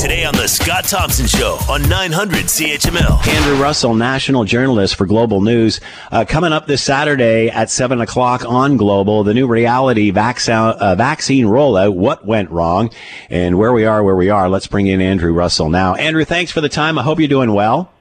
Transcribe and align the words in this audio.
Today 0.00 0.24
on 0.24 0.32
The 0.34 0.48
Scott 0.48 0.84
Thompson 0.84 1.26
Show 1.26 1.58
on 1.68 1.86
900 1.86 2.46
CHML. 2.46 3.26
Andrew 3.28 3.62
Russell, 3.62 3.92
national 3.94 4.44
journalist 4.44 4.96
for 4.96 5.04
Global 5.04 5.42
News. 5.42 5.78
Uh, 6.10 6.24
coming 6.26 6.54
up 6.54 6.66
this 6.66 6.82
Saturday 6.82 7.50
at 7.50 7.68
7 7.68 8.00
o'clock 8.00 8.42
on 8.46 8.78
Global, 8.78 9.24
the 9.24 9.34
new 9.34 9.46
reality 9.46 10.10
vac- 10.10 10.48
uh, 10.48 10.94
vaccine 10.94 11.44
rollout, 11.44 11.94
what 11.94 12.26
went 12.26 12.50
wrong, 12.50 12.88
and 13.28 13.58
where 13.58 13.74
we 13.74 13.84
are, 13.84 14.02
where 14.02 14.16
we 14.16 14.30
are. 14.30 14.48
Let's 14.48 14.66
bring 14.66 14.86
in 14.86 15.02
Andrew 15.02 15.34
Russell 15.34 15.68
now. 15.68 15.94
Andrew, 15.96 16.24
thanks 16.24 16.50
for 16.50 16.62
the 16.62 16.70
time. 16.70 16.98
I 16.98 17.02
hope 17.02 17.18
you're 17.18 17.28
doing 17.28 17.52
well. 17.52 17.92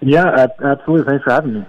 Yeah, 0.00 0.48
absolutely. 0.60 1.06
Thanks 1.06 1.22
for 1.22 1.30
having 1.30 1.54
me. 1.54 1.66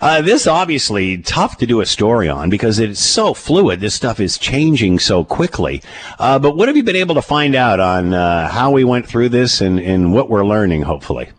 Uh, 0.00 0.22
this 0.22 0.46
obviously 0.46 1.18
tough 1.18 1.58
to 1.58 1.66
do 1.66 1.80
a 1.80 1.86
story 1.86 2.28
on 2.28 2.50
because 2.50 2.78
it's 2.78 3.00
so 3.00 3.34
fluid. 3.34 3.80
This 3.80 3.94
stuff 3.94 4.20
is 4.20 4.38
changing 4.38 4.98
so 4.98 5.24
quickly. 5.24 5.82
Uh, 6.18 6.38
but 6.38 6.56
what 6.56 6.68
have 6.68 6.76
you 6.76 6.82
been 6.82 6.96
able 6.96 7.14
to 7.14 7.22
find 7.22 7.54
out 7.54 7.80
on 7.80 8.14
uh, 8.14 8.48
how 8.48 8.70
we 8.70 8.84
went 8.84 9.06
through 9.06 9.28
this 9.28 9.60
and, 9.60 9.78
and 9.78 10.12
what 10.12 10.28
we're 10.28 10.44
learning, 10.44 10.82
hopefully? 10.82 11.30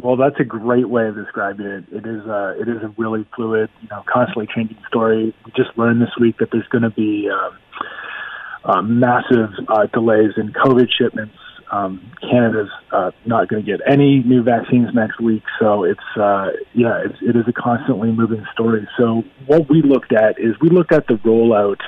Well, 0.00 0.16
that's 0.16 0.40
a 0.40 0.44
great 0.44 0.88
way 0.88 1.06
of 1.06 1.14
describing 1.14 1.66
it. 1.66 1.84
It 1.92 2.06
is 2.06 2.26
uh, 2.26 2.54
it 2.58 2.68
is 2.68 2.82
a 2.82 2.92
really 2.96 3.24
fluid, 3.36 3.70
you 3.82 3.88
know, 3.88 4.02
constantly 4.12 4.48
changing 4.52 4.78
story. 4.88 5.34
We 5.44 5.52
just 5.54 5.76
learned 5.78 6.02
this 6.02 6.10
week 6.20 6.38
that 6.38 6.50
there's 6.50 6.66
going 6.68 6.82
to 6.82 6.90
be 6.90 7.28
um, 7.30 7.58
uh, 8.64 8.82
massive 8.82 9.50
uh, 9.68 9.86
delays 9.86 10.32
in 10.36 10.52
COVID 10.52 10.88
shipments 10.98 11.36
um, 11.72 12.12
Canada's 12.20 12.68
uh, 12.92 13.10
not 13.24 13.48
going 13.48 13.64
to 13.64 13.70
get 13.70 13.80
any 13.90 14.22
new 14.22 14.42
vaccines 14.42 14.88
next 14.94 15.18
week, 15.20 15.42
so 15.58 15.84
it's 15.84 16.00
uh, 16.16 16.50
yeah, 16.74 17.02
it's, 17.04 17.16
it 17.22 17.34
is 17.34 17.44
a 17.48 17.52
constantly 17.52 18.12
moving 18.12 18.44
story. 18.52 18.86
So 18.98 19.24
what 19.46 19.70
we 19.70 19.80
looked 19.80 20.12
at 20.12 20.38
is 20.38 20.54
we 20.60 20.68
looked 20.68 20.92
at 20.92 21.06
the 21.06 21.14
rollout 21.14 21.80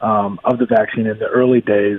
um, 0.00 0.38
of 0.44 0.58
the 0.58 0.66
vaccine 0.66 1.06
in 1.06 1.18
the 1.18 1.26
early 1.26 1.60
days 1.60 1.98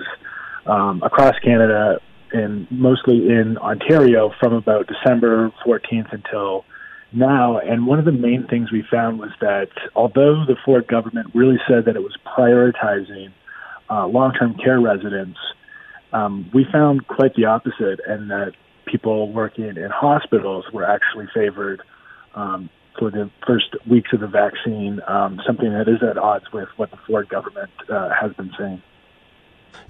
um, 0.66 1.04
across 1.04 1.38
Canada 1.44 2.00
and 2.32 2.66
mostly 2.72 3.28
in 3.28 3.58
Ontario 3.58 4.32
from 4.40 4.54
about 4.54 4.88
December 4.88 5.52
14th 5.66 6.14
until 6.14 6.64
now. 7.12 7.60
And 7.60 7.86
one 7.86 8.00
of 8.00 8.06
the 8.06 8.12
main 8.14 8.48
things 8.48 8.72
we 8.72 8.84
found 8.90 9.20
was 9.20 9.30
that 9.42 9.70
although 9.96 10.46
the 10.46 10.56
Ford 10.66 10.88
government 10.88 11.28
really 11.36 11.60
said 11.68 11.86
that 11.86 11.96
it 11.96 12.02
was 12.02 12.18
prioritizing 12.26 13.34
uh, 13.90 14.08
long-term 14.08 14.56
care 14.64 14.80
residents 14.80 15.38
um, 16.14 16.50
we 16.54 16.66
found 16.72 17.08
quite 17.08 17.36
the 17.36 17.46
opposite, 17.46 18.00
and 18.08 18.30
that 18.30 18.54
people 18.86 19.32
working 19.32 19.66
in 19.66 19.90
hospitals 19.90 20.66
were 20.72 20.86
actually 20.86 21.28
favored 21.34 21.82
um, 22.36 22.70
for 22.98 23.10
the 23.10 23.30
first 23.46 23.76
weeks 23.90 24.12
of 24.14 24.20
the 24.20 24.28
vaccine, 24.28 25.02
um, 25.08 25.42
something 25.46 25.72
that 25.72 25.88
is 25.88 26.02
at 26.04 26.18
odds 26.18 26.46
with 26.54 26.70
what 26.78 26.92
the 26.92 26.98
Ford 27.08 27.28
government 27.30 27.72
uh, 27.90 28.10
has 28.10 28.32
been 28.34 28.52
saying. 28.58 28.82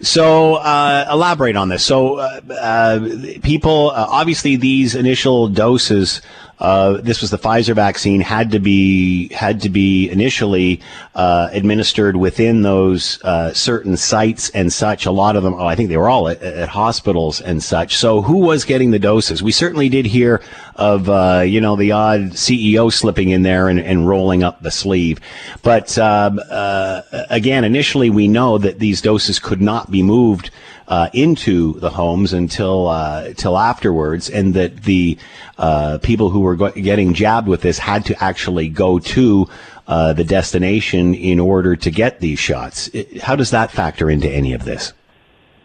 So, 0.01 0.55
uh, 0.55 1.05
elaborate 1.11 1.57
on 1.57 1.67
this. 1.67 1.83
So, 1.83 2.15
uh, 2.15 2.39
uh 2.49 2.99
people, 3.41 3.91
uh, 3.91 4.07
obviously, 4.09 4.55
these 4.55 4.95
initial 4.95 5.49
doses 5.49 6.21
uh, 6.59 7.01
this 7.01 7.21
was 7.21 7.31
the 7.31 7.37
Pfizer 7.37 7.75
vaccine 7.75 8.21
had 8.21 8.51
to 8.51 8.59
be 8.59 9.31
had 9.33 9.61
to 9.61 9.69
be 9.69 10.09
initially 10.09 10.81
uh, 11.15 11.49
administered 11.51 12.15
within 12.15 12.61
those 12.61 13.21
uh, 13.23 13.53
certain 13.53 13.97
sites 13.97 14.49
and 14.51 14.71
such. 14.71 15.05
A 15.05 15.11
lot 15.11 15.35
of 15.35 15.43
them, 15.43 15.55
oh, 15.55 15.65
I 15.65 15.75
think 15.75 15.89
they 15.89 15.97
were 15.97 16.09
all 16.09 16.29
at, 16.29 16.41
at, 16.41 16.69
hospitals 16.69 17.41
and 17.41 17.61
such. 17.61 17.97
So 17.97 18.21
who 18.21 18.37
was 18.37 18.65
getting 18.65 18.91
the 18.91 18.99
doses? 18.99 19.41
We 19.41 19.51
certainly 19.51 19.89
did 19.89 20.05
hear 20.05 20.41
of 20.75 21.09
uh, 21.09 21.43
you 21.45 21.59
know 21.59 21.75
the 21.75 21.91
odd 21.91 22.31
CEO 22.31 22.91
slipping 22.91 23.29
in 23.29 23.41
there 23.41 23.67
and, 23.67 23.79
and 23.79 24.07
rolling 24.07 24.43
up 24.43 24.61
the 24.61 24.71
sleeve, 24.71 25.19
but 25.63 25.97
um, 25.97 26.39
uh, 26.49 27.01
again, 27.29 27.63
initially 27.63 28.09
we 28.09 28.27
know 28.27 28.57
that 28.57 28.79
these 28.79 29.01
doses 29.01 29.39
could 29.39 29.61
not 29.61 29.91
be 29.91 30.03
moved 30.03 30.51
uh, 30.87 31.09
into 31.13 31.79
the 31.79 31.89
homes 31.89 32.33
until 32.33 32.87
uh, 32.87 33.23
until 33.25 33.57
afterwards, 33.57 34.29
and 34.29 34.53
that 34.53 34.83
the 34.83 35.17
uh, 35.57 35.97
people 36.01 36.29
who 36.29 36.42
were 36.43 36.71
getting 36.71 37.13
jabbed 37.13 37.47
with 37.47 37.61
this 37.61 37.79
had 37.79 38.05
to 38.05 38.23
actually 38.23 38.69
go 38.69 38.99
to 38.99 39.47
uh, 39.87 40.13
the 40.13 40.23
destination 40.23 41.13
in 41.13 41.39
order 41.39 41.75
to 41.75 41.91
get 41.91 42.19
these 42.19 42.39
shots. 42.39 42.87
It, 42.89 43.21
how 43.21 43.35
does 43.35 43.51
that 43.51 43.71
factor 43.71 44.09
into 44.09 44.29
any 44.29 44.53
of 44.53 44.65
this? 44.65 44.93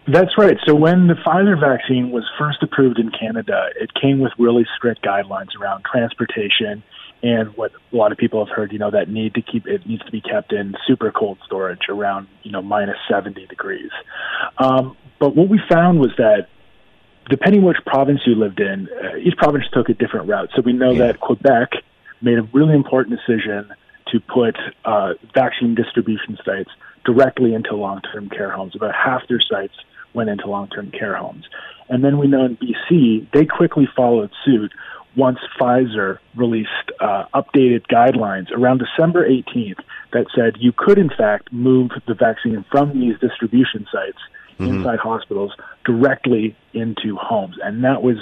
That's 0.06 0.38
right. 0.38 0.56
So 0.66 0.74
when 0.74 1.06
the 1.06 1.14
Pfizer 1.14 1.60
vaccine 1.60 2.10
was 2.10 2.24
first 2.38 2.62
approved 2.62 2.98
in 2.98 3.10
Canada, 3.10 3.68
it 3.78 3.92
came 3.92 4.20
with 4.20 4.32
really 4.38 4.66
strict 4.76 5.04
guidelines 5.04 5.54
around 5.60 5.84
transportation 5.84 6.82
and 7.22 7.56
what 7.56 7.72
a 7.92 7.96
lot 7.96 8.12
of 8.12 8.18
people 8.18 8.44
have 8.44 8.54
heard, 8.54 8.72
you 8.72 8.78
know, 8.78 8.90
that 8.90 9.08
need 9.08 9.34
to 9.34 9.42
keep 9.42 9.66
it 9.66 9.86
needs 9.86 10.04
to 10.04 10.10
be 10.10 10.20
kept 10.20 10.52
in 10.52 10.74
super 10.86 11.10
cold 11.10 11.38
storage 11.44 11.88
around, 11.88 12.28
you 12.42 12.52
know, 12.52 12.62
minus 12.62 12.96
70 13.10 13.46
degrees. 13.46 13.90
Um, 14.56 14.96
but 15.18 15.34
what 15.34 15.48
we 15.48 15.60
found 15.68 15.98
was 15.98 16.10
that 16.16 16.48
depending 17.28 17.62
which 17.62 17.78
province 17.86 18.20
you 18.26 18.34
lived 18.34 18.60
in, 18.60 18.88
uh, 18.88 19.16
each 19.16 19.36
province 19.36 19.64
took 19.72 19.88
a 19.88 19.94
different 19.94 20.28
route. 20.28 20.50
So 20.54 20.62
we 20.62 20.72
know 20.72 20.92
yeah. 20.92 21.06
that 21.06 21.20
Quebec 21.20 21.70
made 22.20 22.38
a 22.38 22.42
really 22.52 22.74
important 22.74 23.18
decision 23.18 23.70
to 24.08 24.20
put 24.20 24.56
uh, 24.84 25.14
vaccine 25.34 25.74
distribution 25.74 26.38
sites 26.44 26.70
directly 27.04 27.54
into 27.54 27.74
long-term 27.74 28.30
care 28.30 28.50
homes. 28.50 28.74
About 28.74 28.94
half 28.94 29.22
their 29.28 29.40
sites 29.40 29.74
went 30.14 30.30
into 30.30 30.46
long-term 30.46 30.90
care 30.90 31.16
homes. 31.16 31.44
And 31.88 32.04
then 32.04 32.18
we 32.18 32.26
know 32.26 32.44
in 32.46 32.56
BC, 32.56 33.30
they 33.32 33.44
quickly 33.44 33.88
followed 33.94 34.30
suit 34.44 34.72
once 35.16 35.38
Pfizer 35.58 36.18
released 36.36 36.70
uh, 37.00 37.24
updated 37.34 37.86
guidelines 37.86 38.50
around 38.52 38.78
December 38.78 39.28
18th 39.28 39.80
that 40.12 40.26
said 40.34 40.56
you 40.58 40.72
could, 40.72 40.98
in 40.98 41.10
fact, 41.10 41.52
move 41.52 41.90
the 42.06 42.14
vaccine 42.14 42.64
from 42.70 42.98
these 42.98 43.18
distribution 43.20 43.86
sites– 43.92 44.18
mm-hmm. 44.58 44.78
inside 44.78 44.98
hospitals 44.98 45.52
directly 45.84 46.56
into 46.72 47.16
homes. 47.16 47.56
And 47.62 47.84
that 47.84 48.02
was 48.02 48.16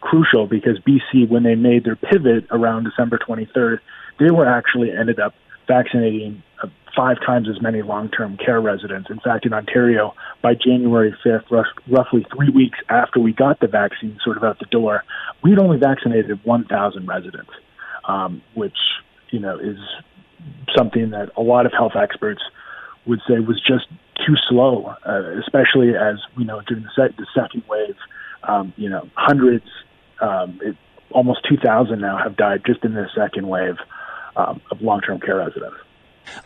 crucial 0.00 0.46
because 0.46 0.78
BC, 0.80 1.28
when 1.28 1.42
they 1.42 1.54
made 1.54 1.84
their 1.84 1.96
pivot 1.96 2.46
around 2.50 2.84
December 2.84 3.18
23rd, 3.18 3.78
they 4.20 4.30
were 4.30 4.46
actually 4.46 4.90
ended 4.90 5.20
up 5.20 5.34
vaccinating 5.66 6.42
uh, 6.62 6.68
five 6.96 7.16
times 7.24 7.48
as 7.48 7.60
many 7.62 7.82
long-term 7.82 8.36
care 8.44 8.60
residents. 8.60 9.10
In 9.10 9.20
fact, 9.20 9.46
in 9.46 9.52
Ontario, 9.52 10.14
by 10.42 10.54
January 10.54 11.14
5th, 11.24 11.50
roughly 11.88 12.26
three 12.34 12.50
weeks 12.50 12.78
after 12.88 13.20
we 13.20 13.32
got 13.32 13.60
the 13.60 13.68
vaccine 13.68 14.18
sort 14.24 14.36
of 14.36 14.44
out 14.44 14.58
the 14.58 14.66
door, 14.66 15.04
we'd 15.42 15.58
only 15.58 15.78
vaccinated 15.78 16.44
1,000 16.44 17.06
residents, 17.06 17.50
um, 18.08 18.42
which 18.54 18.76
you 19.30 19.38
know 19.38 19.58
is 19.58 19.76
something 20.76 21.10
that 21.10 21.30
a 21.36 21.42
lot 21.42 21.66
of 21.66 21.72
health 21.72 21.92
experts 21.94 22.40
would 23.06 23.20
say 23.28 23.38
was 23.38 23.60
just 23.66 23.86
too 24.26 24.34
slow, 24.48 24.94
uh, 25.06 25.38
especially 25.40 25.94
as 25.96 26.16
you 26.36 26.44
know 26.44 26.60
during 26.66 26.84
the, 26.84 26.90
se- 26.96 27.14
the 27.16 27.26
second 27.34 27.64
wave. 27.68 27.96
Um, 28.44 28.72
you 28.76 28.88
know, 28.88 29.08
hundreds, 29.14 29.66
um, 30.20 30.60
it, 30.62 30.76
almost 31.10 31.40
2,000 31.48 32.00
now 32.00 32.16
have 32.22 32.36
died 32.36 32.62
just 32.64 32.84
in 32.84 32.94
this 32.94 33.10
second 33.14 33.48
wave 33.48 33.76
um, 34.36 34.60
of 34.70 34.80
long-term 34.80 35.20
care 35.20 35.36
residents. 35.36 35.76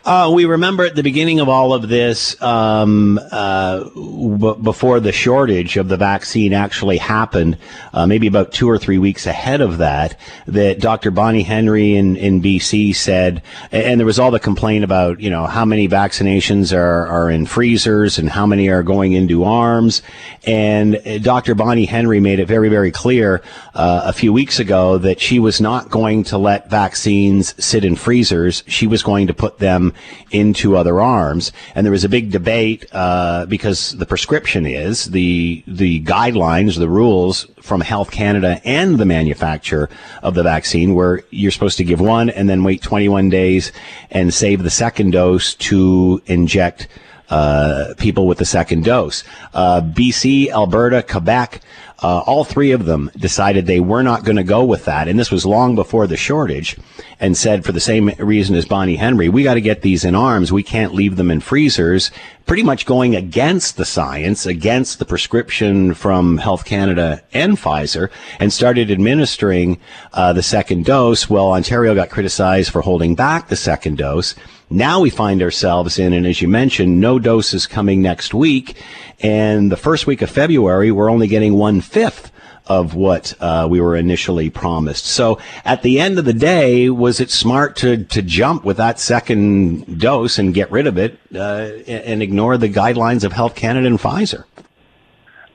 Uh, 0.05 0.29
we 0.33 0.43
remember 0.43 0.83
at 0.83 0.95
the 0.95 1.03
beginning 1.03 1.39
of 1.39 1.47
all 1.47 1.73
of 1.73 1.87
this, 1.87 2.41
um, 2.41 3.17
uh, 3.31 3.85
b- 3.85 4.55
before 4.61 4.99
the 4.99 5.13
shortage 5.13 5.77
of 5.77 5.87
the 5.87 5.95
vaccine 5.95 6.53
actually 6.53 6.97
happened, 6.97 7.57
uh, 7.93 8.05
maybe 8.05 8.27
about 8.27 8.51
two 8.51 8.69
or 8.69 8.77
three 8.77 8.97
weeks 8.97 9.25
ahead 9.25 9.61
of 9.61 9.77
that, 9.77 10.19
that 10.45 10.81
Dr. 10.81 11.09
Bonnie 11.09 11.43
Henry 11.43 11.95
in, 11.95 12.17
in 12.17 12.41
BC 12.41 12.93
said, 12.93 13.41
and 13.71 13.97
there 13.97 14.05
was 14.05 14.19
all 14.19 14.29
the 14.29 14.41
complaint 14.41 14.83
about, 14.83 15.21
you 15.21 15.29
know, 15.29 15.45
how 15.45 15.63
many 15.63 15.87
vaccinations 15.87 16.75
are, 16.75 17.07
are 17.07 17.29
in 17.29 17.45
freezers 17.45 18.17
and 18.17 18.29
how 18.29 18.45
many 18.45 18.67
are 18.67 18.83
going 18.83 19.13
into 19.13 19.45
arms. 19.45 20.01
And 20.45 21.01
Dr. 21.21 21.55
Bonnie 21.55 21.85
Henry 21.85 22.19
made 22.19 22.39
it 22.39 22.47
very, 22.47 22.67
very 22.67 22.91
clear 22.91 23.41
uh, 23.73 24.01
a 24.05 24.13
few 24.13 24.33
weeks 24.33 24.59
ago 24.59 24.97
that 24.97 25.21
she 25.21 25.39
was 25.39 25.61
not 25.61 25.89
going 25.89 26.25
to 26.25 26.37
let 26.37 26.69
vaccines 26.69 27.55
sit 27.63 27.85
in 27.85 27.95
freezers. 27.95 28.63
She 28.67 28.85
was 28.85 29.01
going 29.01 29.27
to 29.27 29.33
put 29.33 29.59
them 29.59 29.72
them 29.73 29.93
into 30.31 30.77
other 30.77 31.01
arms. 31.01 31.51
And 31.75 31.85
there 31.85 31.91
was 31.91 32.03
a 32.03 32.09
big 32.09 32.31
debate 32.31 32.85
uh, 32.91 33.45
because 33.47 33.91
the 33.91 34.05
prescription 34.05 34.65
is 34.65 35.05
the 35.11 35.63
the 35.67 36.03
guidelines, 36.03 36.77
the 36.77 36.89
rules 36.89 37.47
from 37.61 37.81
Health 37.81 38.11
Canada 38.11 38.61
and 38.63 38.97
the 38.97 39.05
manufacturer 39.05 39.89
of 40.21 40.33
the 40.35 40.43
vaccine, 40.43 40.95
where 40.95 41.23
you're 41.29 41.51
supposed 41.51 41.77
to 41.77 41.83
give 41.83 41.99
one 41.99 42.29
and 42.29 42.49
then 42.49 42.63
wait 42.63 42.81
21 42.81 43.29
days 43.29 43.71
and 44.11 44.33
save 44.33 44.63
the 44.63 44.69
second 44.69 45.11
dose 45.11 45.55
to 45.55 46.21
inject. 46.25 46.87
Uh, 47.33 47.95
people 47.95 48.27
with 48.27 48.37
the 48.37 48.45
second 48.45 48.85
dose. 48.85 49.23
Uh, 49.55 49.81
BC, 49.81 50.51
Alberta, 50.51 51.01
Quebec, 51.01 51.61
uh, 52.03 52.19
all 52.27 52.43
three 52.43 52.69
of 52.69 52.85
them 52.85 53.09
decided 53.17 53.65
they 53.65 53.79
were 53.79 54.03
not 54.03 54.23
going 54.23 54.35
to 54.35 54.43
go 54.43 54.63
with 54.63 54.85
that. 54.85 55.07
And 55.07 55.17
this 55.17 55.31
was 55.31 55.43
long 55.43 55.73
before 55.73 56.05
the 56.05 56.15
shortage 56.15 56.77
and 57.19 57.35
said 57.35 57.65
for 57.65 57.71
the 57.71 57.79
same 57.79 58.11
reason 58.19 58.55
as 58.55 58.65
Bonnie 58.65 58.97
Henry, 58.97 59.29
we 59.29 59.41
got 59.41 59.55
to 59.55 59.61
get 59.61 59.81
these 59.81 60.05
in 60.05 60.13
arms. 60.13 60.51
We 60.51 60.61
can't 60.61 60.93
leave 60.93 61.15
them 61.15 61.31
in 61.31 61.39
freezers, 61.39 62.11
pretty 62.45 62.61
much 62.61 62.85
going 62.85 63.15
against 63.15 63.77
the 63.77 63.85
science, 63.85 64.45
against 64.45 64.99
the 64.99 65.05
prescription 65.05 65.95
from 65.95 66.37
Health 66.37 66.65
Canada 66.65 67.23
and 67.33 67.57
Pfizer 67.57 68.11
and 68.39 68.53
started 68.53 68.91
administering 68.91 69.79
uh, 70.13 70.33
the 70.33 70.43
second 70.43 70.85
dose. 70.85 71.31
Well, 71.31 71.53
Ontario 71.53 71.95
got 71.95 72.11
criticized 72.11 72.69
for 72.69 72.81
holding 72.81 73.15
back 73.15 73.47
the 73.47 73.55
second 73.55 73.97
dose. 73.97 74.35
Now 74.73 75.01
we 75.01 75.11
find 75.11 75.43
ourselves 75.43 75.99
in, 75.99 76.13
and 76.13 76.25
as 76.25 76.41
you 76.41 76.47
mentioned, 76.47 76.99
no 76.99 77.19
doses 77.19 77.67
coming 77.67 78.01
next 78.01 78.33
week. 78.33 78.81
And 79.19 79.71
the 79.71 79.77
first 79.77 80.07
week 80.07 80.23
of 80.23 80.31
February, 80.31 80.89
we're 80.89 81.11
only 81.11 81.27
getting 81.27 81.53
one 81.53 81.79
fifth 81.79 82.31
of 82.65 82.95
what 82.95 83.35
uh, 83.39 83.67
we 83.69 83.79
were 83.79 83.95
initially 83.95 84.49
promised. 84.49 85.05
So 85.05 85.37
at 85.63 85.83
the 85.83 85.99
end 85.99 86.17
of 86.17 86.25
the 86.25 86.33
day, 86.33 86.89
was 86.89 87.19
it 87.19 87.29
smart 87.29 87.75
to, 87.77 88.03
to 88.05 88.23
jump 88.23 88.65
with 88.65 88.77
that 88.77 88.99
second 88.99 89.99
dose 89.99 90.39
and 90.39 90.55
get 90.55 90.71
rid 90.71 90.87
of 90.87 90.97
it 90.97 91.19
uh, 91.35 91.69
and 91.85 92.23
ignore 92.23 92.57
the 92.57 92.67
guidelines 92.67 93.23
of 93.23 93.31
Health 93.31 93.53
Canada 93.53 93.85
and 93.85 93.99
Pfizer? 93.99 94.45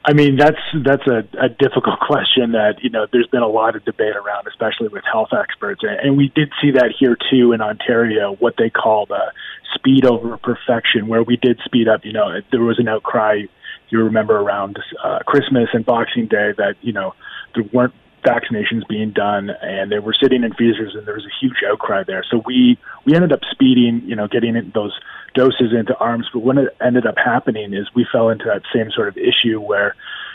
I 0.04 0.12
mean, 0.12 0.36
that's 0.36 0.60
that's 0.84 1.06
a, 1.06 1.18
a 1.38 1.48
difficult 1.48 2.00
question 2.06 2.52
that 2.52 2.76
you 2.82 2.90
know 2.90 3.06
there's 3.12 3.26
been 3.28 3.42
a 3.42 3.48
lot 3.48 3.76
of 3.76 3.84
debate 3.84 4.16
around, 4.16 4.46
especially 4.46 4.88
with 4.88 5.04
health 5.10 5.30
experts, 5.32 5.82
and 5.82 6.16
we 6.16 6.32
did 6.34 6.50
see 6.62 6.72
that 6.72 6.94
here 6.98 7.16
too 7.30 7.52
in 7.52 7.60
Ontario, 7.60 8.34
what 8.38 8.54
they 8.56 8.70
call 8.70 9.06
the 9.06 9.32
speed 9.74 10.04
over 10.04 10.36
perfection, 10.38 11.08
where 11.08 11.22
we 11.22 11.36
did 11.36 11.60
speed 11.64 11.88
up. 11.88 12.04
You 12.04 12.12
know, 12.12 12.40
there 12.50 12.62
was 12.62 12.78
an 12.78 12.88
outcry. 12.88 13.42
You 13.90 14.04
remember 14.04 14.36
around 14.38 14.78
uh, 15.02 15.20
Christmas 15.26 15.68
and 15.72 15.84
Boxing 15.84 16.26
Day 16.26 16.52
that 16.56 16.76
you 16.80 16.92
know 16.92 17.14
there 17.54 17.64
weren't 17.72 17.94
vaccinations 18.28 18.86
being 18.88 19.12
done 19.12 19.50
and 19.62 19.90
they 19.90 19.98
were 19.98 20.14
sitting 20.20 20.44
in 20.44 20.52
freezers 20.52 20.94
and 20.94 21.06
there 21.06 21.14
was 21.14 21.25
a 21.25 21.34
huge 21.40 21.58
outcry 21.69 22.02
there. 22.06 22.25
So 22.30 22.42
we 22.44 22.78
we 23.06 23.14
ended 23.14 23.32
up 23.32 23.40
speeding, 23.50 24.02
you 24.04 24.16
know, 24.16 24.28
getting 24.28 24.54
those 24.75 24.92
doses 25.34 25.72
into 25.76 25.96
arms. 25.96 26.28
But 26.32 26.40
what 26.40 26.56
ended 26.84 27.06
up 27.06 27.14
happening 27.16 27.72
is 27.72 27.88
we 27.94 28.06
fell 28.10 28.28
into 28.28 28.44
that 28.44 28.62
same 28.75 28.90
sort 28.94 29.08
of 29.08 29.16
issue 29.16 29.60
where, 29.60 29.94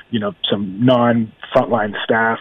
you 0.09 0.19
know, 0.19 0.33
some 0.49 0.83
non 0.83 1.31
frontline 1.55 1.93
staff 2.03 2.39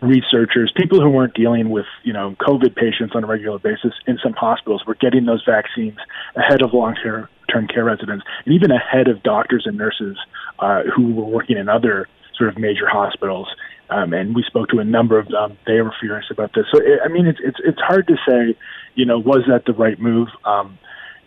researchers, 0.00 0.72
people 0.76 1.00
who 1.00 1.10
weren't 1.10 1.34
dealing 1.34 1.70
with, 1.70 1.86
you 2.02 2.12
know, 2.12 2.34
COVID 2.40 2.74
patients 2.76 3.12
on 3.14 3.24
a 3.24 3.26
regular 3.26 3.58
basis 3.58 3.92
in 4.06 4.18
some 4.22 4.32
hospitals 4.32 4.84
were 4.86 4.94
getting 4.94 5.26
those 5.26 5.42
vaccines 5.46 5.98
ahead 6.34 6.62
of 6.62 6.72
long-term 6.72 7.28
care 7.72 7.84
residents 7.84 8.24
and 8.44 8.54
even 8.54 8.70
ahead 8.70 9.08
of 9.08 9.22
doctors 9.22 9.64
and 9.66 9.78
nurses 9.78 10.16
uh, 10.58 10.82
who 10.94 11.14
were 11.14 11.24
working 11.24 11.56
in 11.56 11.68
other 11.68 12.06
sort 12.36 12.50
of 12.50 12.58
major 12.58 12.88
hospitals. 12.88 13.48
Um, 13.88 14.12
and 14.12 14.34
we 14.34 14.42
spoke 14.42 14.68
to 14.70 14.80
a 14.80 14.84
number 14.84 15.18
of 15.18 15.28
them. 15.28 15.56
They 15.66 15.80
were 15.80 15.94
furious 16.00 16.26
about 16.30 16.52
this. 16.54 16.64
So, 16.72 16.80
I 17.04 17.08
mean, 17.08 17.26
it's 17.26 17.38
it's 17.42 17.58
it's 17.64 17.80
hard 17.80 18.08
to 18.08 18.16
say, 18.28 18.58
you 18.94 19.06
know, 19.06 19.18
was 19.18 19.44
that 19.48 19.64
the 19.64 19.72
right 19.72 20.00
move? 20.00 20.28
Um, 20.44 20.78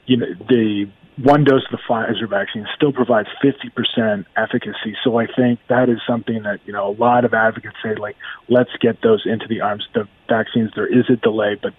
you 0.05 0.17
know, 0.17 0.27
the 0.49 0.89
one 1.23 1.43
dose 1.43 1.63
of 1.65 1.71
the 1.71 1.83
Pfizer 1.87 2.29
vaccine 2.29 2.65
still 2.75 2.93
provides 2.93 3.27
50% 3.43 4.25
efficacy. 4.37 4.95
So 5.03 5.19
I 5.19 5.27
think 5.27 5.59
that 5.67 5.89
is 5.89 5.99
something 6.07 6.43
that, 6.43 6.59
you 6.65 6.71
know, 6.71 6.89
a 6.89 6.95
lot 6.95 7.25
of 7.25 7.33
advocates 7.33 7.75
say, 7.83 7.95
like, 7.95 8.15
let's 8.47 8.69
get 8.79 9.01
those 9.01 9.23
into 9.25 9.45
the 9.47 9.61
arms. 9.61 9.85
The 9.93 10.07
vaccines, 10.29 10.71
there 10.75 10.87
is 10.87 11.09
a 11.09 11.17
delay, 11.17 11.57
but, 11.61 11.73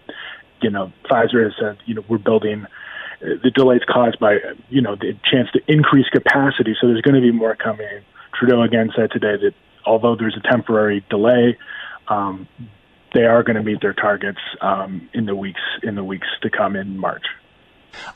you 0.60 0.70
know, 0.70 0.92
Pfizer 1.10 1.42
has 1.42 1.54
said, 1.58 1.78
you 1.86 1.94
know, 1.94 2.04
we're 2.08 2.18
building 2.18 2.66
uh, 3.22 3.40
the 3.42 3.50
delays 3.50 3.80
caused 3.88 4.18
by, 4.18 4.38
you 4.68 4.82
know, 4.82 4.94
the 4.94 5.16
chance 5.24 5.48
to 5.52 5.60
increase 5.68 6.08
capacity. 6.08 6.76
So 6.78 6.88
there's 6.88 7.02
going 7.02 7.14
to 7.14 7.22
be 7.22 7.32
more 7.32 7.56
coming. 7.56 8.02
Trudeau 8.40 8.62
again 8.62 8.90
said 8.96 9.10
today 9.10 9.36
that 9.36 9.52
although 9.84 10.16
there's 10.16 10.36
a 10.36 10.48
temporary 10.48 11.04
delay, 11.10 11.58
um, 12.08 12.48
they 13.12 13.24
are 13.24 13.42
going 13.42 13.56
to 13.56 13.62
meet 13.62 13.82
their 13.82 13.92
targets 13.92 14.38
um, 14.62 15.08
in 15.12 15.26
the 15.26 15.34
weeks 15.34 15.60
in 15.82 15.94
the 15.94 16.04
weeks 16.04 16.26
to 16.42 16.48
come 16.48 16.74
in 16.74 16.96
March. 16.96 17.24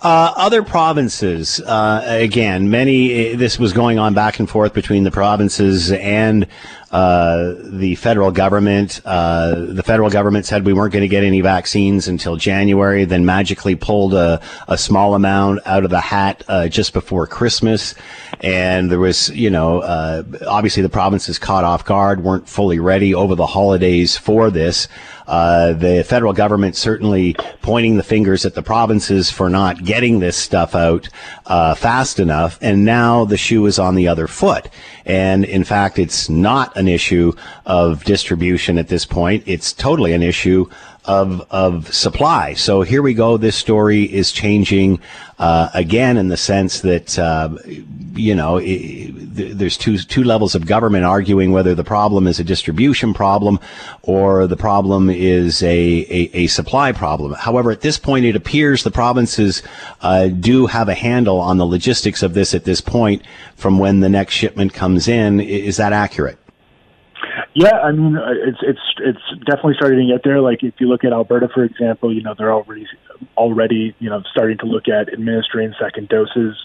Uh, 0.03 0.33
other 0.37 0.63
provinces, 0.63 1.61
uh, 1.61 2.03
again, 2.07 2.71
many, 2.71 3.35
this 3.35 3.59
was 3.59 3.73
going 3.73 3.99
on 3.99 4.15
back 4.15 4.39
and 4.39 4.49
forth 4.51 4.75
between 4.75 5.05
the 5.05 5.11
provinces 5.11 5.93
and 5.93 6.47
uh, 6.91 7.55
the 7.59 7.95
federal 7.97 8.31
government. 8.31 9.01
Uh, 9.05 9.67
the 9.67 9.83
federal 9.83 10.11
government 10.11 10.47
said 10.47 10.65
we 10.65 10.73
weren't 10.73 10.93
going 10.93 11.03
to 11.03 11.09
get 11.09 11.25
any 11.25 11.41
vaccines 11.41 12.07
until 12.07 12.37
January, 12.37 13.05
then 13.05 13.25
magically 13.25 13.75
pulled 13.75 14.15
a, 14.15 14.41
a 14.69 14.79
small 14.79 15.15
amount 15.15 15.59
out 15.67 15.85
of 15.85 15.91
the 15.91 16.01
hat 16.01 16.45
uh, 16.49 16.69
just 16.69 16.93
before 16.93 17.27
Christmas. 17.27 17.95
And 18.41 18.91
there 18.91 19.01
was, 19.01 19.31
you 19.31 19.51
know, 19.51 19.81
uh, 19.81 20.23
obviously 20.47 20.83
the 20.83 20.89
provinces 20.89 21.39
caught 21.39 21.65
off 21.65 21.85
guard, 21.85 22.23
weren't 22.23 22.49
fully 22.49 22.79
ready 22.79 23.15
over 23.15 23.35
the 23.35 23.47
holidays 23.47 24.17
for 24.17 24.51
this. 24.51 24.87
Uh, 25.27 25.73
the 25.73 26.05
federal 26.05 26.33
government 26.33 26.77
certainly 26.77 27.35
pointing 27.63 27.97
the 27.97 28.03
fingers 28.03 28.45
at 28.45 28.55
the 28.55 28.63
provinces 28.63 29.31
for 29.31 29.49
not 29.49 29.85
getting 29.85 30.19
this 30.19 30.37
stuff 30.37 30.75
out 30.75 31.09
uh, 31.47 31.75
fast 31.75 32.21
enough, 32.21 32.59
and 32.61 32.85
now 32.85 33.25
the 33.25 33.37
shoe 33.37 33.65
is 33.67 33.79
on 33.79 33.95
the 33.95 34.09
other 34.09 34.27
foot. 34.27 34.69
And 35.07 35.45
in 35.45 35.65
fact, 35.65 35.99
it's 35.99 36.29
not 36.29 36.77
an 36.77 36.89
issue 36.89 37.33
of 37.67 38.05
distribution 38.05 38.79
at 38.79 38.89
this 38.89 39.07
point. 39.07 39.43
It's 39.47 39.73
totally 39.73 40.13
an 40.13 40.23
issue 40.23 40.69
of 41.05 41.47
of 41.51 41.93
supply. 41.93 42.55
So 42.55 42.83
here 42.83 43.03
we 43.03 43.15
go. 43.15 43.37
This 43.37 43.57
story 43.57 44.05
is 44.05 44.33
changing 44.33 45.01
uh, 45.39 45.69
again 45.75 46.17
in 46.17 46.29
the 46.29 46.37
sense 46.37 46.81
that 46.81 47.19
uh, 47.19 47.57
you 48.15 48.35
know 48.35 48.59
it, 48.63 49.13
there's 49.35 49.77
two 49.77 49.99
two 49.99 50.25
levels 50.25 50.55
of 50.55 50.67
government 50.67 51.05
arguing 51.05 51.53
whether 51.53 51.75
the 51.75 51.85
problem 51.85 52.27
is 52.27 52.41
a 52.41 52.45
distribution 52.45 53.13
problem 53.13 53.59
or 54.03 54.47
the 54.47 54.57
problem 54.57 55.11
is 55.11 55.63
a 55.63 55.67
a, 55.69 56.31
a 56.35 56.47
supply 56.47 56.93
problem. 56.93 57.33
However, 57.35 57.71
at 57.71 57.83
this 57.83 57.99
point, 57.99 58.25
it 58.25 58.37
appears 58.37 58.83
the 58.83 58.91
provinces 58.91 59.63
uh, 60.01 60.29
do 60.29 60.67
have 60.67 60.89
a 60.89 60.95
handle 60.95 61.41
on 61.41 61.59
the 61.59 61.67
logistics 61.67 62.23
of 62.23 62.35
this 62.35 62.55
at 62.55 62.65
this 62.65 62.81
point. 62.81 63.23
From 63.57 63.79
when 63.79 64.01
the 64.01 64.09
next 64.09 64.35
shipment 64.35 64.73
comes 64.73 65.09
in, 65.09 65.41
is 65.41 65.77
that 65.77 65.93
accurate? 65.93 66.39
Yeah, 67.55 67.79
I 67.85 67.93
mean, 67.93 68.17
uh, 68.17 68.33
it's 68.49 68.59
it's 68.63 68.81
it's 68.99 69.45
definitely 69.47 69.75
starting 69.77 70.09
to 70.09 70.13
get 70.13 70.25
there. 70.25 70.41
Like 70.41 70.63
if 70.63 70.75
you 70.81 70.89
look 70.89 71.05
at 71.05 71.13
Alberta, 71.13 71.49
for 71.55 71.63
example, 71.63 72.13
you 72.13 72.21
know 72.21 72.35
they're 72.37 72.53
already 72.53 72.87
already 73.37 73.95
you 74.01 74.11
know 74.11 74.23
starting 74.31 74.59
to 74.59 74.67
look 74.67 74.89
at 74.89 75.13
administering 75.13 75.73
second 75.81 76.09
doses. 76.09 76.57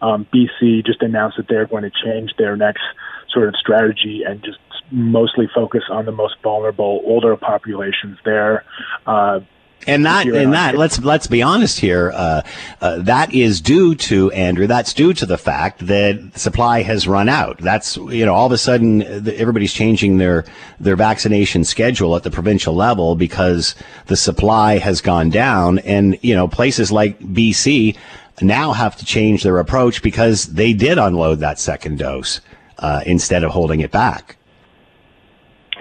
Um, 0.00 0.26
BC 0.34 0.84
just 0.84 1.00
announced 1.00 1.36
that 1.36 1.46
they're 1.48 1.66
going 1.66 1.84
to 1.84 1.92
change 2.04 2.32
their 2.38 2.56
next 2.56 2.82
sort 3.30 3.46
of 3.46 3.54
strategy 3.54 4.22
and 4.26 4.42
just 4.42 4.58
mostly 4.90 5.48
focus 5.54 5.84
on 5.88 6.06
the 6.06 6.12
most 6.12 6.34
vulnerable 6.42 7.02
older 7.04 7.36
populations 7.36 8.18
there. 8.24 8.64
Uh, 9.06 9.40
and 9.86 10.06
that, 10.06 10.26
and 10.26 10.52
that, 10.52 10.76
let's 10.76 11.00
let's 11.00 11.26
be 11.26 11.42
honest 11.42 11.78
here. 11.80 12.12
Uh, 12.14 12.42
uh, 12.80 12.98
that 12.98 13.34
is 13.34 13.60
due 13.60 13.94
to 13.96 14.30
Andrew. 14.32 14.66
That's 14.66 14.92
due 14.92 15.12
to 15.14 15.26
the 15.26 15.38
fact 15.38 15.86
that 15.86 16.38
supply 16.38 16.82
has 16.82 17.08
run 17.08 17.28
out. 17.28 17.58
That's 17.58 17.96
you 17.96 18.24
know 18.24 18.34
all 18.34 18.46
of 18.46 18.52
a 18.52 18.58
sudden 18.58 19.02
everybody's 19.02 19.72
changing 19.72 20.18
their 20.18 20.44
their 20.80 20.96
vaccination 20.96 21.64
schedule 21.64 22.16
at 22.16 22.22
the 22.22 22.30
provincial 22.30 22.74
level 22.74 23.14
because 23.14 23.74
the 24.06 24.16
supply 24.16 24.78
has 24.78 25.00
gone 25.00 25.30
down, 25.30 25.78
and 25.80 26.18
you 26.22 26.34
know 26.34 26.48
places 26.48 26.92
like 26.92 27.18
BC 27.20 27.96
now 28.40 28.72
have 28.72 28.96
to 28.96 29.04
change 29.04 29.42
their 29.42 29.58
approach 29.58 30.02
because 30.02 30.46
they 30.46 30.72
did 30.72 30.98
unload 30.98 31.40
that 31.40 31.58
second 31.58 31.98
dose 31.98 32.40
uh, 32.78 33.02
instead 33.06 33.44
of 33.44 33.50
holding 33.50 33.80
it 33.80 33.90
back. 33.90 34.36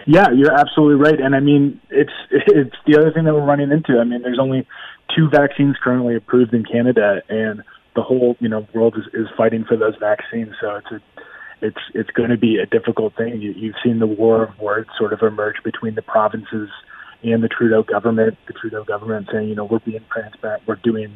Yeah, 0.08 0.28
you're 0.36 0.54
absolutely 0.54 0.96
right. 0.96 1.20
And 1.20 1.36
I 1.36 1.40
mean, 1.40 1.80
it's 1.90 2.12
it's 2.32 2.76
the 2.88 2.98
other 3.00 3.12
thing 3.12 3.26
that 3.26 3.34
we're 3.34 3.46
running 3.46 3.72
into. 3.72 4.00
I 4.00 4.04
mean, 4.04 4.22
there's 4.22 4.40
only 4.40 4.68
two 5.16 5.30
vaccines 5.30 5.76
currently 5.84 6.16
approved 6.16 6.54
in 6.54 6.64
Canada, 6.64 7.22
and 7.30 7.64
the 7.96 8.02
whole 8.02 8.36
you 8.40 8.50
know 8.50 8.68
world 8.74 8.96
is, 8.98 9.06
is 9.14 9.28
fighting 9.38 9.66
for 9.68 9.78
those 9.78 9.96
vaccines. 10.00 10.54
So 10.62 10.76
it's 10.76 10.92
a, 10.92 11.02
it's 11.62 11.82
it's 11.94 12.10
going 12.12 12.30
to 12.30 12.38
be 12.38 12.58
a 12.58 12.66
difficult 12.66 13.16
thing. 13.16 13.42
You, 13.42 13.52
you've 13.52 13.76
seen 13.84 14.00
the 14.00 14.08
war 14.08 14.44
of 14.44 14.60
words 14.60 14.90
sort 14.98 15.14
of 15.14 15.22
emerge 15.22 15.58
between 15.64 15.96
the 15.96 16.02
provinces 16.02 16.70
and 17.24 17.44
the 17.44 17.50
Trudeau 17.50 17.84
government. 17.84 18.38
The 18.48 18.54
Trudeau 18.54 18.84
government 18.84 19.30
saying, 19.32 19.50
you 19.50 19.56
know, 19.56 19.66
we're 19.66 19.80
being 19.80 20.06
transparent, 20.12 20.64
we're 20.68 20.76
doing 20.78 21.14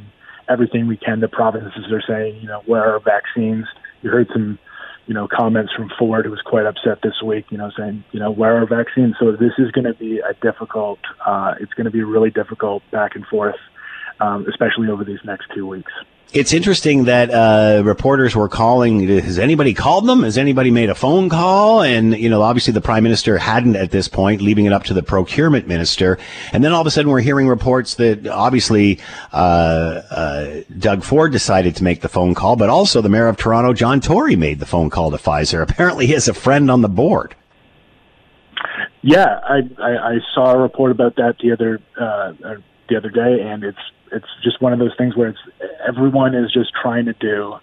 everything 0.48 0.88
we 0.88 0.98
can. 0.98 1.20
The 1.20 1.27
provinces 1.27 1.92
are 1.92 2.04
saying, 2.08 2.39
you 2.42 2.48
know, 2.48 2.62
where 2.65 2.96
are 2.96 3.00
vaccines? 3.00 3.65
You 4.01 4.12
heard 4.12 4.27
some 4.32 4.60
you 5.08 5.14
know, 5.14 5.28
comments 5.28 5.72
from 5.74 5.92
Ford, 6.00 6.26
who 6.26 6.32
was 6.32 6.42
quite 6.42 6.66
upset 6.66 7.02
this 7.04 7.22
week, 7.24 7.46
you 7.50 7.58
know, 7.58 7.72
saying, 7.78 8.04
you 8.12 8.20
know, 8.20 8.32
where 8.32 8.62
are 8.62 8.66
vaccines? 8.66 9.16
So 9.20 9.32
this 9.32 9.54
is 9.58 9.72
going 9.72 9.86
to 9.86 9.94
be 9.94 10.20
a 10.20 10.34
difficult, 10.42 11.00
uh, 11.26 11.56
it's 11.60 11.74
going 11.74 11.86
to 11.86 11.92
be 11.92 12.04
really 12.04 12.32
difficult 12.32 12.84
back 12.92 13.16
and 13.16 13.26
forth, 13.28 13.56
um, 14.20 14.46
especially 14.50 14.90
over 14.90 15.04
these 15.04 15.20
next 15.24 15.48
two 15.54 15.68
weeks. 15.68 15.92
It's 16.36 16.51
interesting 16.51 17.06
that 17.06 17.32
uh, 17.32 17.82
reporters 17.86 18.36
were 18.36 18.50
calling. 18.50 19.08
Has 19.08 19.39
anybody 19.39 19.74
called 19.74 20.06
them? 20.06 20.24
Has 20.24 20.38
anybody 20.38 20.70
made 20.70 20.89
a 20.89 20.96
phone 20.96 21.30
call? 21.30 21.82
And 21.82 22.13
you 22.13 22.27
know, 22.27 22.42
obviously, 22.42 22.74
the 22.74 22.82
prime 22.82 23.04
minister 23.04 23.38
hadn't 23.38 23.77
at 23.77 23.92
this 23.92 24.10
point, 24.10 24.42
leaving 24.42 24.65
it 24.65 24.74
up 24.74 24.84
to 24.84 24.94
the 24.94 25.01
procurement 25.01 25.65
minister. 25.65 26.20
And 26.51 26.62
then 26.62 26.74
all 26.74 26.82
of 26.82 26.88
a 26.88 26.92
sudden, 26.92 27.10
we're 27.10 27.22
hearing 27.22 27.48
reports 27.48 27.96
that 27.96 28.27
obviously 28.27 29.00
uh, 29.32 30.01
uh, 30.12 30.62
Doug 30.77 31.04
Ford 31.04 31.32
decided 31.32 31.74
to 31.77 31.86
make 31.86 32.01
the 32.01 32.10
phone 32.10 32.34
call, 32.34 32.58
but 32.58 32.68
also 32.68 33.00
the 33.01 33.08
mayor 33.08 33.27
of 33.27 33.38
Toronto, 33.38 33.72
John 33.72 34.01
Tory, 34.01 34.36
made 34.36 34.60
the 34.60 34.65
phone 34.65 34.89
call 34.89 35.12
to 35.12 35.18
Pfizer. 35.18 35.62
Apparently, 35.62 36.06
he 36.06 36.12
has 36.12 36.27
a 36.27 36.34
friend 36.34 36.70
on 36.70 36.82
the 36.82 36.89
board. 36.89 37.34
Yeah, 39.01 39.39
I, 39.42 39.62
I, 39.82 40.15
I 40.15 40.20
saw 40.34 40.51
a 40.51 40.58
report 40.58 40.92
about 40.92 41.15
that 41.15 41.36
the 41.42 41.54
other 41.54 41.80
uh, 41.98 42.34
the 42.89 42.98
other 42.98 43.10
day, 43.10 43.39
and 43.42 43.63
it's 43.63 43.80
it's 44.15 44.27
just 44.43 44.62
one 44.62 44.74
of 44.74 44.79
those 44.79 44.95
things 44.98 45.15
where 45.15 45.27
it's 45.27 45.39
everyone 45.88 46.34
is 46.34 46.51
just 46.51 46.72
trying 46.74 47.05
to 47.05 47.13
do 47.13 47.55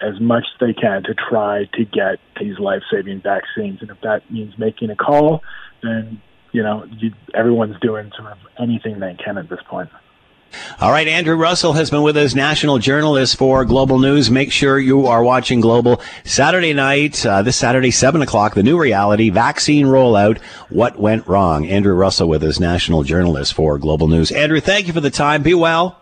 as 0.00 0.20
much 0.20 0.44
as 0.54 0.60
they 0.66 0.72
can 0.72 1.02
to 1.02 1.14
try 1.14 1.64
to 1.74 1.84
get 1.84 2.20
these 2.40 2.58
life-saving 2.58 3.20
vaccines, 3.20 3.82
and 3.82 3.90
if 3.90 4.00
that 4.02 4.30
means 4.30 4.56
making 4.56 4.90
a 4.90 4.96
call, 4.96 5.42
then 5.82 6.22
you 6.52 6.62
know 6.62 6.86
you, 6.98 7.12
everyone's 7.34 7.78
doing 7.80 8.10
sort 8.16 8.30
of 8.30 8.38
anything 8.58 9.00
they 9.00 9.16
can 9.22 9.36
at 9.36 9.48
this 9.48 9.60
point. 9.68 9.90
All 10.80 10.90
right, 10.90 11.08
Andrew 11.08 11.34
Russell 11.34 11.72
has 11.74 11.90
been 11.90 12.02
with 12.02 12.16
us, 12.16 12.34
national 12.34 12.78
journalist 12.78 13.36
for 13.36 13.64
Global 13.64 13.98
News. 13.98 14.30
Make 14.30 14.52
sure 14.52 14.78
you 14.78 15.06
are 15.06 15.22
watching 15.22 15.60
Global 15.60 16.00
Saturday 16.24 16.72
night, 16.72 17.24
uh, 17.26 17.42
this 17.42 17.56
Saturday, 17.56 17.90
7 17.90 18.22
o'clock, 18.22 18.54
the 18.54 18.62
new 18.62 18.78
reality, 18.78 19.30
vaccine 19.30 19.86
rollout, 19.86 20.38
what 20.68 20.98
went 20.98 21.26
wrong. 21.26 21.66
Andrew 21.66 21.94
Russell 21.94 22.28
with 22.28 22.42
us, 22.44 22.60
national 22.60 23.02
journalist 23.02 23.54
for 23.54 23.78
Global 23.78 24.08
News. 24.08 24.30
Andrew, 24.30 24.60
thank 24.60 24.86
you 24.86 24.92
for 24.92 25.00
the 25.00 25.10
time. 25.10 25.42
Be 25.42 25.54
well. 25.54 26.00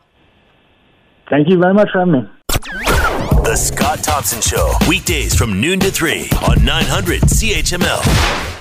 Thank 1.30 1.48
you 1.48 1.58
very 1.58 1.74
much 1.74 1.88
for 1.90 2.00
having 2.00 2.12
me. 2.12 2.28
The 2.48 3.56
Scott 3.56 4.02
Thompson 4.02 4.40
Show, 4.40 4.72
weekdays 4.88 5.34
from 5.34 5.60
noon 5.60 5.80
to 5.80 5.90
3 5.90 6.28
on 6.48 6.64
900 6.64 7.22
CHML. 7.22 8.55